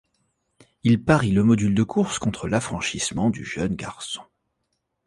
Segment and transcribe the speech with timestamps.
[0.81, 4.23] Il parie le module de course contre l'affranchissement du jeune garçon.